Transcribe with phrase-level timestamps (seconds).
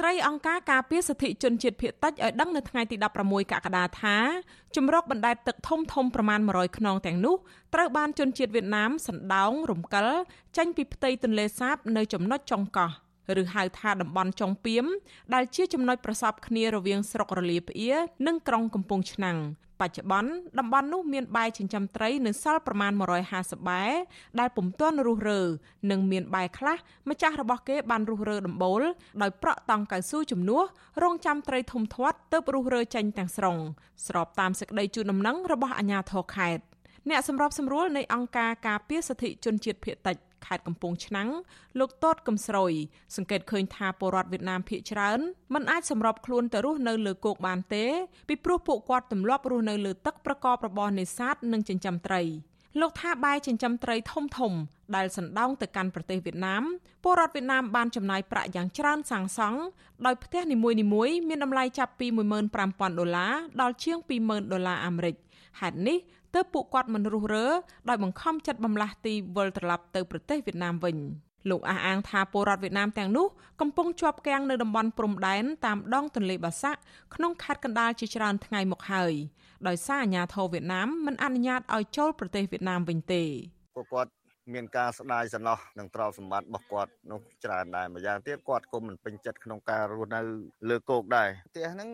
[0.00, 4.16] ន្ត្រីអង្គការការពារសិទ្ធិជនជាតិភៀតតិចឲ្យដឹងនៅថ្ងៃទី16កក្កដាថា
[4.76, 7.36] ជំរកបណ្ដែតទឹកធំធំប្រមាណ100ខ្នងទាំងនោះ
[7.74, 10.08] ត្រូវបានជនជាតិវៀតណាមសណ្ដោងរំកិល
[10.56, 12.90] ចេញពីផ្ទៃទន្លេសាបនៅចំណុចចុងកោះ
[13.42, 14.84] ឬហៅថាតំបន់ចុងពៀម
[15.34, 17.90] ដែលជាចំណុចប្រសពគ្នារវាងស្រុករលាផ្អៀ
[18.26, 19.38] និងក្រុងកំពង់ឆ្នាំង
[19.80, 22.92] បច្ចុប្បន្នតំបន់នោះមានបែចិញ្ចឹមត្រីនៅសល់ប្រមាណ
[23.30, 23.84] 150បែ
[24.40, 25.42] ដែលពុំទាន់រុះរើ
[25.90, 26.76] និងមានបែខ្លះ
[27.10, 28.82] ម្ចាស់របស់គេបានរុះរើដំបូល
[29.22, 30.62] ដោយប្រក់តង់កៅស៊ូជំនួស
[31.02, 33.56] រងចាំត្រីធំធាត់ទៅរុះរើចេញទាំងស្រុង
[34.06, 36.62] ស្របតាមសេចក្តីជូនដំណឹងរបស់អាជ្ញាធរខេត្ត
[37.08, 40.16] អ្នកសម្របសម្រួលនៃអង្គការការពារសិទ្ធិជនជាតិភៀតតិច
[40.46, 41.28] ខេត្តកំពង់ឆ្នាំង
[41.78, 42.72] លោកតតកំស្រួយ
[43.16, 45.20] សង្កេតឃើញថាពលរដ្ឋវៀតណាមភៀសច្រើន
[45.54, 47.84] មិនអាចសម្របខ្លួនទៅរស់នៅលើគោកបានទេ
[48.28, 52.22] ពីព្រោះពួកគាត់ទម្លាប់រស់នៅលើទឹកប្រកបរបរនេសាទនិងចិញ្ចឹមត្រី
[52.80, 54.52] លោកថាបែចិញ្ចឹមត្រីធំធំ
[54.96, 56.62] ដែលសណ្ដោងទៅកាន់ប្រទេសវៀតណាម
[57.02, 59.58] ពលរដ្ឋវៀតណាមបានចំណាយប្រាក់យ៉ាងច្រើនសាងសង់
[60.06, 62.06] ដោយផ្ទះនីមួយៗមានតម្លៃចាប់ពី
[62.52, 65.16] 15000ដុល្លារដល់ជាង20000ដុល្លារអាមេរិក
[65.60, 65.98] ហេតុនេះ
[66.34, 67.46] ទើបពួកគាត់មិនរុះរើ
[67.88, 70.96] ដោយបង្ខំចិត្តបំលាស់ទីវិលត្រឡប់ទៅប្រទេសវៀតណាមវិញ
[71.50, 73.26] លោកអះអាងថាពលរដ្ឋវៀតណាមទាំងនោះ
[73.60, 76.80] កំពុងជាប់គាំងនៅតំបន់ព្រំដែនតាមដងទន្លេបាសាក់
[77.14, 79.12] ក្នុងខេត្តកណ្ដាលជាច្រើនថ្ងៃមកហើយ
[79.68, 83.22] ដោយសារអាញាធរវៀតណាមមិនអនុញ្ញាតឲ្យចូលប្រទេសវៀតណាមវិញទេ
[83.76, 84.10] ពួកគាត់
[84.54, 90.20] មានការស្ដាយសំណោះនឹងទ្រព្យសម្បត្តិរបស់គាត់នោះច្រើនដែរម្យ៉ាងទៀតគាត់ក៏មិនពេញចិត្តក្នុងការរស់នៅ
[90.68, 91.88] លើគោកដែរផ្ទះហ្នឹង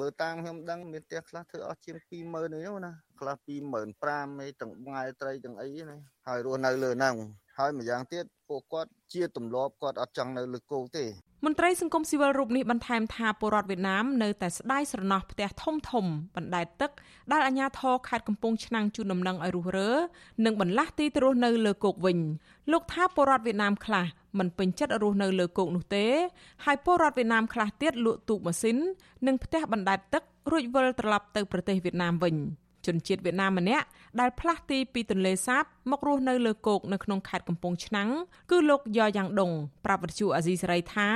[0.00, 7.16] បើតាមខ្ញុំដឹងមានផ្ទះខ្លះធ្វើអស់ជាង20000នេះណា ខ្លះ25000ឯទាំងងាយត្រីទាំងអីណាហើយរស់នៅលើហ្នឹង
[7.58, 11.04] ហើយម្យ៉ាងទៀតពួកគាត់ជាទម្លាប់គាត់អត់ចង់នៅលើគោកទេ
[11.46, 16.04] មន្ត្រីសង្គមស៊ីវិលរូបនេះបន្ថែមថាពលរដ្ឋវៀតណាមនៅតែស្ដាយស្រណោះផ្ទះធំធំ
[16.36, 16.90] បណ្ដែតទឹក
[17.32, 19.90] ដែលអាជ្ញាធរខេត្តកំពង់ឆ្នាំងជូនដំណឹងឲ្យរុះរើ
[20.44, 22.18] និងបន្លាស់ទីទៅរស់នៅលើគោកវិញ
[22.72, 24.06] លោកថាពលរដ្ឋវៀតណាមខ្លះ
[24.38, 26.06] មិនពេញចិត្តរស់នៅលើគោកនោះទេ
[26.64, 28.76] ហើយពលរដ្ឋវៀតណាមខ្លះទៀតលក់ទូកម៉ាស៊ីន
[29.26, 32.36] និងផ្ទះបណ្ដែតទឹករួចវិលត្រឡប់ទៅប្រទេសវៀតណាមវិញ។
[32.86, 33.86] ជនជាតិវៀតណាមម្នាក់
[34.20, 38.10] ដែលផ្លាស់ទីពីទន្លេសាបមករស់នៅលើគោកនៅក្នុងខេត្តកំពង់ឆ្នាំង
[38.50, 39.50] គឺលោកយ៉យ៉ាងដង
[39.84, 41.08] ប្រាប់វិទ្យុអាស៊ីសេរីថា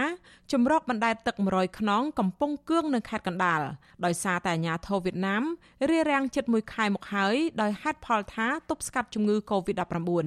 [0.53, 3.61] ជំរកបណ្ដែតទឹក100ខ្នងកំពុងគឿងនៅខេត្តកណ្ដាល
[4.05, 5.43] ដោយសារតែអាញាធរវៀតណាម
[5.91, 10.27] រារាំងជិត1ខែមកហើយដោយហេតុផលថាទប់ស្កាត់ជំងឺ Covid-19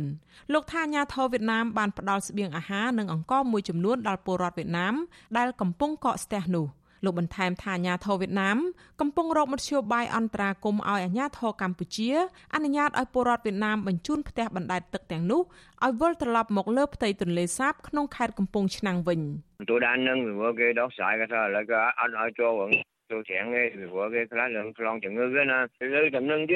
[0.53, 4.93] លោកថាអាញាធរវៀតណាមបានផ្ដល់ស្បៀងអាហារនិងអង្ករមួយចំនួនដល់ពលរដ្ឋវៀតណាម
[5.37, 6.67] ដែលកំពុងកកស្ទះនោះ
[7.03, 8.57] លោកបន្ថែមថាអាញាធរវៀតណាម
[9.01, 12.09] កំពុងរកមធ្យោបាយអន្តរាគមន៍ឲ្យអាញាធរកម្ពុជា
[12.55, 15.41] អនុញ្ញាតឲ្យពលរដ្ឋវៀតណាមបញ្ជូនផ្ទះបណ្ដែតទឹកទាំងនោះ
[15.85, 19.21] ឲ្យវិលត្រឡប់មកលើផ្ទៃទន្លេសាបក្នុងខេត្តកំពង់ឆ្នាំងវិញ
[19.69, 22.69] tôi đang nâng vừa cái đó xài cái sao lại cái anh ở cho vẫn
[23.09, 25.87] tôi chẹn cái thì vợ cái lá lượng lon chừng ngư cái nè.
[25.87, 26.55] Lấy chừng nâng chứ,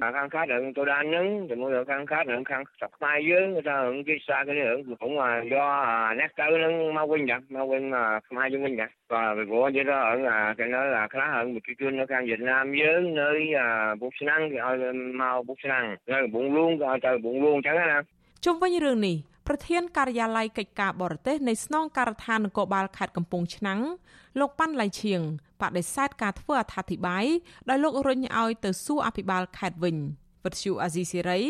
[0.00, 2.90] ta khăn khát được tôi đang nâng thì mỗi lần khăn khát được khăn sập
[3.00, 6.44] tay dưới, người ta hưởng cái xa cái nữa cũng là do à, nát cơ
[6.58, 9.84] nó mau quên nhận mau quên mà mai chung mình nhận và về vợ vậy
[9.84, 12.70] đó ở là cái nói là khá hơn, một cái chuyên nó khăn Việt Nam
[12.70, 14.76] với nơi à, bút sinh ăn thì à,
[15.14, 18.02] mau bút sinh ăn rồi bụng luôn rồi trời, bụng luôn, chẳng hạn nào.
[18.40, 23.80] Chung với như rừng này ប្រធានការិយាល័យកិច្ចការបរទេសនៃស្នងការដ្ឋាននគរបាលខេត្តកំពង់ឆ្នាំង
[24.38, 25.20] លោកប៉ាន់ឡៃឈៀង
[25.60, 27.24] បដិសេធការធ្វើអត្ថាធិប្បាយ
[27.68, 29.96] ដោយលោករុញឲ្យទៅសួរអភិបាលខេត្តវិញ
[30.44, 31.40] វិទ្យុអាស៊ីសេរី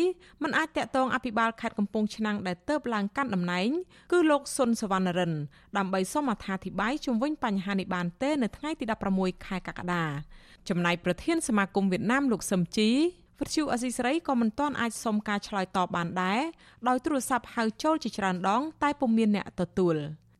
[0.43, 3.69] មិនអាចតាក់ទងអភិបាលខេត្តកំពង់ឆ្នាំងដែលទៅបឡើងកាន់តំណែង
[4.11, 5.33] គឺលោកសុនសវណ្ណរិន
[5.77, 10.05] ដើម្បីសូមអត្ថាធិប្បាយជុំវិញបញ្ហានេះបានទេ នៅថ្ងៃទី16ខែកក្កដា
[10.69, 12.89] ចំណែកប្រធានសមាគមវៀតណាមលោកសឹមជី
[13.39, 16.41] វិទ្យុអស៊ីសេរីក៏មិនទាន់អាចសុំការឆ្លើយតបបានដែរ
[16.87, 19.95] ដោយទូរស័ព្ទហៅចូលជាច្រើនដង តែពុំមានអ្នកទទួល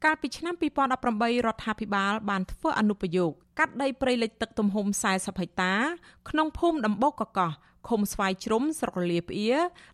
[0.05, 5.73] កាលពីឆ្នាំ2018រដ្ឋាភិបាលបានធ្វើអនុប្រយោគកាត់ដីព្រៃលិចទឹកទំហំ40ហិកតា
[6.29, 7.51] ក្នុងភូមិដំបូកកកោះ
[7.87, 9.51] ឃុំស្វាយជ្រុំស្រុករលាផ្អៀ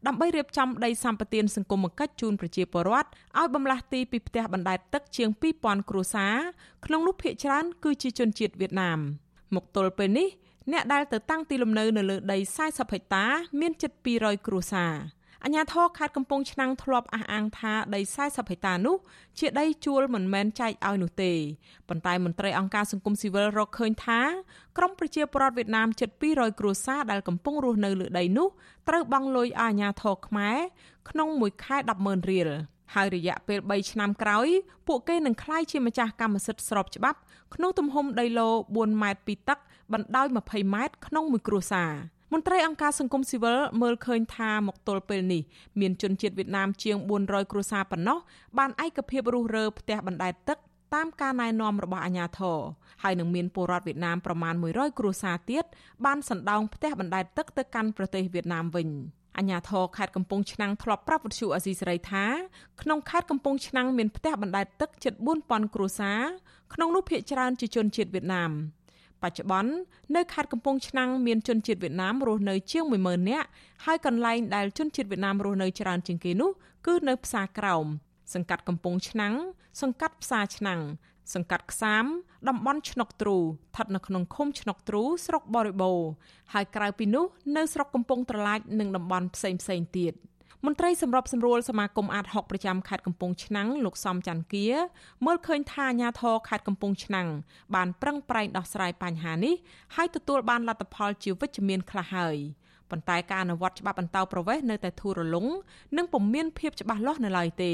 [0.07, 5.29] ដើម្បីរៀបចំដីសម្បត្តិសង្គមគិច្ចជូនប្រជាពលរដ្ឋឲ្យបំលាស់ទីពីផ្ទះបណ្ដែតទឹកជាង
[5.59, 6.35] 2000គ្រួសារ
[6.85, 8.99] ក្នុងនោះភាគច្រើនគឺជាជនជាតិវៀតណាម
[9.55, 10.27] មកទល់ពេលនេះ
[10.71, 13.25] អ្នកដែលទៅតាំងទីលំនៅនៅលើដី40ហិកតា
[13.59, 14.93] មានជិត200គ្រួសារ
[15.43, 18.97] អញ្ញាធរខេត្តកំពង់ឆ្នាំងធ្លាប់អះអាងថាដី40ហិកតានោះ
[19.39, 21.33] ជាដីជួលមិនមែនចែកឲ្យនោះទេ
[21.89, 24.21] ប៉ុន្តែមន្ត្រីអង្គការសង្គមស៊ីវិលរកឃើញថា
[24.77, 28.47] ក្រមប្រជាពលរដ្ឋវៀតណាមជិត200គ្រួសារដែលកំពុងរស់នៅលើដីនោះ
[28.87, 30.57] ត្រូវបង់លុយឲ្យអាជ្ញាធរខ្មែរ
[31.09, 32.49] ក្នុងមួយខែ100,000រៀល
[32.93, 34.47] ហើយរយៈពេល3ឆ្នាំក្រោយ
[34.87, 37.19] ពួកគេនឹងក្លាយជាម្ចាស់កម្មសិទ្ធិស្របច្បាប់
[37.55, 39.59] ក្នុងទំហំដីឡូ4ម៉ែត្រពីទឹក
[39.93, 41.91] បណ្ដោយ20ម៉ែត្រក្នុងមួយគ្រួសារ
[42.33, 45.41] មន្ត្រីអង្គការសង្គមស៊ីវិលមើលឃើញថាមកទល់ពេលនេះ
[45.79, 48.17] មានជនជាតិវៀតណាមជាង400គ្រួសារប៉ុណ្ណោះ
[48.57, 50.57] បានឯកភាពរុះរើផ្ទះបណ្ដែតទឹក
[50.93, 52.59] តាមការណែនាំរបស់អាជ្ញាធរ
[53.03, 55.63] ហើយនឹងមានពលរដ្ឋវៀតណាមប្រមាណ100គ្រួសារទៀត
[56.05, 58.87] បានសណ្ដោងផ្ទះបណ្ដែតទឹកទៅកាន់ប្រទេសវៀតណាមវិញ
[59.37, 62.25] អញ្ញាធរខេត្តកំពង់ឆ្នាំងធ្លាប់ប្រាប់វិទ្យុអេស៊ីសេរីថា
[62.81, 66.21] ក្នុងខេត្តកំពង់ឆ្នាំងមានផ្ទះបណ្ដែតទឹកជិត4000គ្រួសារ
[66.73, 68.51] ក្នុងនោះភាគច្រើនជាជនជាតិវៀតណាម
[69.21, 69.71] បច្ចុប្បន្ន
[70.15, 73.47] នៅខេត្តកំពង់ឆ្នាំងមានជនជាតិវៀតណាមរស់នៅជាង10000នាក់
[73.85, 76.51] ហើយកន្លែងដែលជនជាតិវៀតណាមរស់នៅច្រើនជាងគេនោះ
[76.85, 77.85] គឺនៅផ្សារក្រោម
[78.33, 79.33] សង្កាត់កំពង់ឆ្នាំង
[79.81, 80.81] សង្កាត់ផ្សារឆ្នាំង
[81.33, 82.05] សង្កាត់ខ្សាម
[82.49, 86.01] តំបន់ឆ្នុកទ្រូស្ថិតនៅក្នុងឃុំឆ្នុកទ្រូស្រុកបរិបូរ
[86.53, 87.25] ហើយក្រៅពីនោះ
[87.55, 90.13] នៅស្រុកកំពង់ត្រឡាចនិងតំបន់ផ្សេងផ្សេងទៀត
[90.65, 94.67] មន្ត្រីសម្របសម្រួលសមាគមអាត60ប្រចាំខេត្តកំពង់ឆ្នាំងលោកសំច័ន្ទគា
[95.25, 97.27] មើលឃើញថាអាញាធរខេត្តកំពង់ឆ្នាំង
[97.75, 99.55] បានប្រឹងប្រែងដោះស្រាយបញ្ហានេះ
[99.95, 102.37] ហើយទទួលបានលទ្ធផលជាវិជ្ជមានខ្លះហើយ
[102.91, 105.47] ប៉ុន្តែការអនុវត្តច្បាប់អន្តោប្រវេសន៍នៅតែធូររលុង
[105.97, 107.73] និងពុំមានភាពច្បាស់លាស់នៅឡើយទេ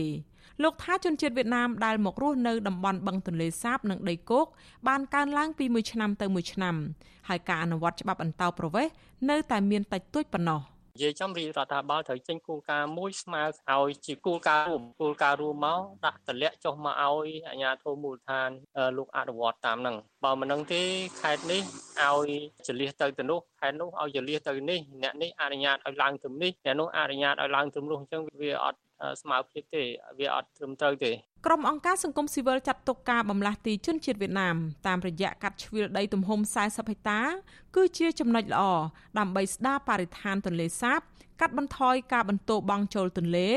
[0.63, 4.45] លោកថាជនជាតិវៀតណាមដែលមករស់នៅតំបន់បឹងទន្លេសាបនិងដីគោក
[4.87, 6.75] បានកើនឡើងពីមួយឆ្នាំទៅមួយឆ្នាំ
[7.29, 8.93] ហើយការអនុវត្តច្បាប់អន្តោប្រវេសន៍
[9.29, 10.61] នៅតែមានតិចតួចប៉ុណ្ណោះ
[10.93, 18.49] និយាយចំរាជរដ្ឋាភិបាលត្រូវចេញគោលការណ៍មួយស្មើឲ្យជាគោលការណ៍រួមគោលការណ៍រួមមកដាក់តម្លាក់ចុះមកឲ្យអាជ្ញាធរមូលដ្ឋាន
[18.97, 20.81] លោកអនុវត្តតាមហ្នឹងបើមិននឹងទេ
[21.21, 21.61] ខេត្តនេះ
[22.01, 22.29] ឲ្យ
[22.67, 28.79] ចលះទៅទៅនោះខេត្តនោះឲ្យចលះទៅនេះអ្នកនេះអនុញ្ញាតឲ្យឡើងទៅនេះអ្នកនោះអនុញ្ញាតឲ្យឡើងទៅនោះអញ្ចឹងវាអត់
[29.21, 29.83] ស្មើភាពទេ
[30.19, 31.11] វាអត់ត្រឹមត្រូវទេ
[31.45, 34.55] ក្រុមអង្គការសង្គមស៊ីវិលចាត់ទុកការបំលាស់ទីជនជាតិវៀតណាម
[34.87, 37.21] តាមរយៈកាត់ជ្រឿលដីទំហំ40ហិកតា
[37.75, 38.63] គឺជាចំណុចល្អ
[39.19, 40.99] ដើម្បីស្ដារបរិស្ថានទន្លេសាប
[41.41, 43.49] កាត់បន្ថយការបន្ទោបង់ចូលទន្លេ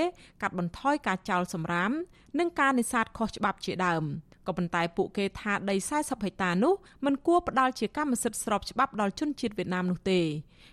[0.43, 1.93] កាត់បន្ថយការចោលសំរាម
[2.39, 4.05] និងការនេសាទខុសច្បាប់ជាដើម
[4.47, 6.75] ក៏ប៉ុន្តែពួកគេថាដី40ហិកតានោះ
[7.05, 10.21] មិនគួរផ្ដាល់ជាកម្មសិទ្ធិស្របច្បាប់ដល់ជនជាតិវៀតណាមនោះទេ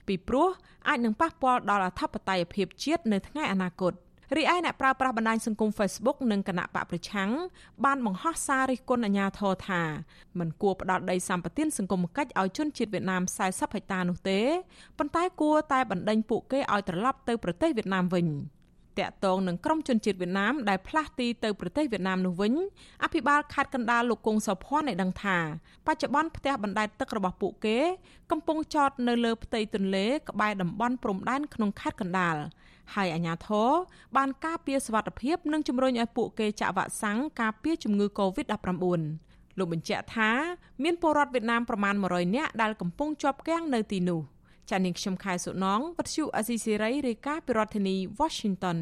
[0.07, 0.49] ពីព្រោះ
[0.87, 3.93] អាចនឹងប៉ះពាល់ដល់អធិបតេយ្យភាពជាតិនៅថ្ងៃអនាគត។
[4.37, 7.31] រីឯអ្នកប្រើប្រាស់បណ្ដាញសង្គម Facebook និងគណៈបកប្រឆាំង
[7.85, 9.81] បានបង្ហោះសាររិះគន់អាជ្ញាធរថា
[10.39, 14.39] មិនគួរផ្ដាល់ដីសម្បត្តិសង្គមគិច្ចឲ្យជនជាតិវៀតណាម40ហិកតានោះទេ
[14.97, 18.27] ប៉ុន្តែគួរតែបណ្ដេញពួកគេឲ្យត្រឡប់ទៅប្រទេសវៀតណាមវិញ
[18.99, 22.53] តាក់ទងនឹងក្រុមជនជាតិវៀតណាមដែលផ្លាស់ទីទៅប្រទេសវៀតណាមនោះវិញ
[23.03, 25.37] អភិបាលខេត្តកណ្ដាលលោកគង់សុភ័ណ្ឌបានដឹងថា
[25.87, 27.77] បច្ចុប្បន្នផ្ទះបណ្ដែតទឹករបស់ពួកគេ
[28.31, 32.37] កំពុងចតនៅលើផ្ទៃទន្លេក្បែរតំបន់ព្រំដែនក្នុងខេត្តកណ្ដាល
[32.95, 33.69] ហើយអាជ្ញាធរ
[34.17, 38.71] បានការពារសវត្ថិភាពនិងជំរុញឲ្យពួកគេចាក់វ៉ាក់សាំងការពារជំងឺ Covid-19
[39.57, 40.31] លោកបញ្ជាក់ថា
[40.83, 44.21] មានពលរដ្ឋវៀតណាមប្រមាណ100នាក់ដែលកំពុងជាប់គាំងនៅទីនោះ
[44.69, 48.77] ចានាងខ្ញុំខែសុណងវັດឈូអេស៊ីសេរីរាយការណ៍ពីរដ្ឋធានី Washington